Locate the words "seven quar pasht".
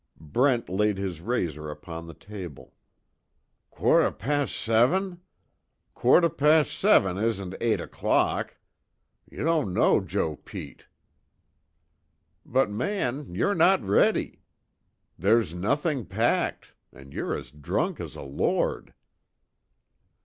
4.59-6.75